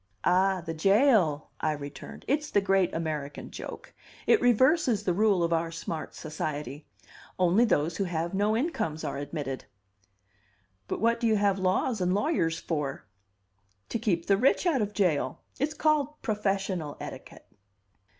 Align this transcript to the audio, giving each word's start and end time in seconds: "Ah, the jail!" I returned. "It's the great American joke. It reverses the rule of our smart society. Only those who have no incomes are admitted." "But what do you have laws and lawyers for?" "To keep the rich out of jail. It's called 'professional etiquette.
"Ah, 0.25 0.61
the 0.65 0.73
jail!" 0.73 1.51
I 1.59 1.73
returned. 1.73 2.25
"It's 2.27 2.49
the 2.49 2.59
great 2.59 2.91
American 2.91 3.51
joke. 3.51 3.93
It 4.25 4.41
reverses 4.41 5.03
the 5.03 5.13
rule 5.13 5.43
of 5.43 5.53
our 5.53 5.71
smart 5.71 6.15
society. 6.15 6.87
Only 7.37 7.65
those 7.65 7.97
who 7.97 8.05
have 8.05 8.33
no 8.33 8.57
incomes 8.57 9.03
are 9.03 9.19
admitted." 9.19 9.65
"But 10.87 11.01
what 11.01 11.19
do 11.19 11.27
you 11.27 11.35
have 11.35 11.59
laws 11.59 12.01
and 12.01 12.15
lawyers 12.15 12.57
for?" 12.59 13.05
"To 13.89 13.99
keep 13.99 14.25
the 14.25 14.37
rich 14.37 14.65
out 14.65 14.81
of 14.81 14.91
jail. 14.93 15.43
It's 15.59 15.75
called 15.75 16.19
'professional 16.23 16.97
etiquette. 16.99 17.45